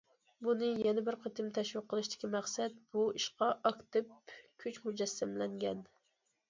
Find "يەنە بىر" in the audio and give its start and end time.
0.85-1.17